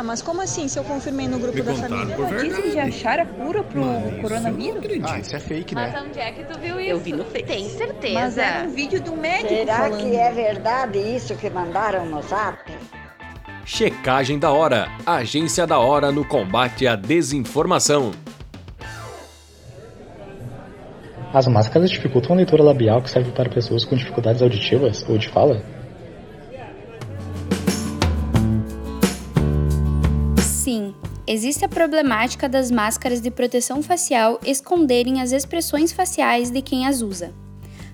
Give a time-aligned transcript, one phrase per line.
[0.00, 2.16] Tá, mas como assim se eu confirmei no grupo Me da família?
[2.16, 2.48] por verdade.
[2.48, 4.66] Dizem de achar a cura pro Mas coronavírus?
[4.66, 5.06] eu não acredito.
[5.10, 6.02] Ah, isso é fake, Mas né?
[6.08, 6.90] onde é que tu viu isso?
[6.90, 7.42] Eu vi no Face.
[7.44, 8.14] Tem certeza.
[8.14, 9.98] Mas era um vídeo do médico Será falando.
[10.00, 12.58] que é verdade isso que mandaram no zap?
[13.66, 18.12] Checagem da Hora, agência da hora no combate à desinformação.
[21.34, 25.28] As máscaras dificultam a leitura labial que serve para pessoas com dificuldades auditivas ou de
[25.28, 25.62] fala?
[30.70, 30.94] Sim,
[31.26, 37.02] existe a problemática das máscaras de proteção facial esconderem as expressões faciais de quem as
[37.02, 37.34] usa.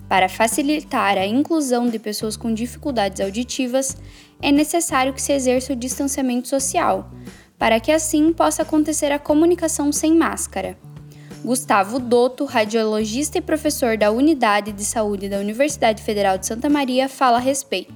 [0.06, 3.96] Para facilitar a inclusão de pessoas com dificuldades auditivas,
[4.42, 7.10] é necessário que se exerça o distanciamento social,
[7.58, 10.76] para que assim possa acontecer a comunicação sem máscara.
[11.42, 17.08] Gustavo Dotto, radiologista e professor da Unidade de Saúde da Universidade Federal de Santa Maria,
[17.08, 17.95] fala a respeito.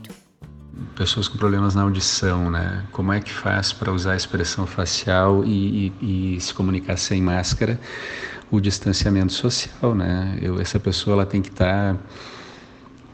[1.00, 2.84] Pessoas com problemas na audição, né?
[2.92, 7.22] Como é que faz para usar a expressão facial e, e- e se comunicar sem
[7.22, 7.80] máscara?
[8.50, 10.38] O distanciamento social, né?
[10.42, 11.96] Eu, essa pessoa ela tem que estar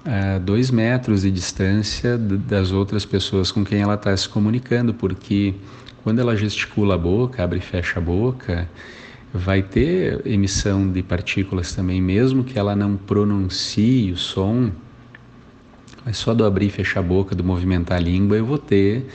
[0.04, 5.54] a dois metros de distância das outras pessoas com quem ela está se comunicando, porque
[6.02, 8.68] quando ela gesticula a boca, abre e fecha a boca,
[9.32, 14.72] vai ter emissão de partículas também, mesmo que ela não pronuncie o som,
[16.06, 19.08] mas só do abrir e fechar a boca, do movimentar a língua, eu vou ter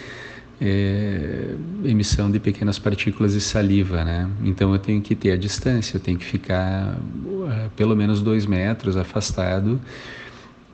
[0.59, 4.30] é, emissão de pequenas partículas de saliva, né?
[4.44, 8.45] Então eu tenho que ter a distância, eu tenho que ficar uh, pelo menos dois
[8.45, 9.80] metros afastado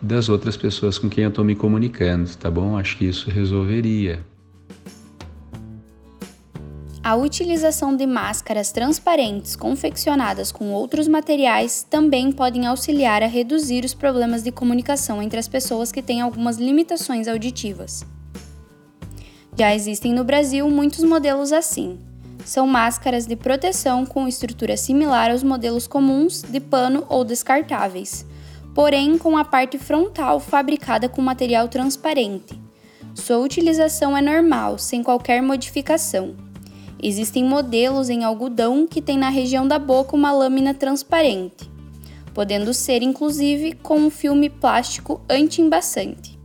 [0.02, 2.78] das outras pessoas com quem eu estou me comunicando, tá bom?
[2.78, 4.20] Acho que isso resolveria.
[7.08, 13.94] A utilização de máscaras transparentes confeccionadas com outros materiais também podem auxiliar a reduzir os
[13.94, 18.05] problemas de comunicação entre as pessoas que têm algumas limitações auditivas.
[19.58, 21.97] Já existem no Brasil muitos modelos assim.
[22.44, 28.25] São máscaras de proteção com estrutura similar aos modelos comuns de pano ou descartáveis,
[28.75, 32.62] porém com a parte frontal fabricada com material transparente.
[33.16, 36.35] Sua utilização é normal, sem qualquer modificação.
[37.02, 41.69] Existem modelos em algodão que têm na região da boca uma lâmina transparente,
[42.34, 46.38] podendo ser inclusive com um filme plástico anti-embaçante.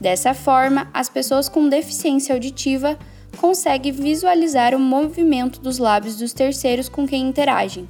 [0.00, 2.98] Dessa forma, as pessoas com deficiência auditiva
[3.36, 7.86] conseguem visualizar o movimento dos lábios dos terceiros com quem interagem,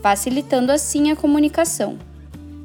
[0.00, 1.98] facilitando assim a comunicação.